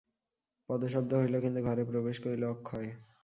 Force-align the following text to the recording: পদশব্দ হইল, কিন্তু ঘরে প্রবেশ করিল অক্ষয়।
পদশব্দ 0.69 1.11
হইল, 1.13 1.35
কিন্তু 1.39 1.59
ঘরে 1.61 1.83
প্রবেশ 1.85 2.17
করিল 2.19 2.43
অক্ষয়। 2.45 2.89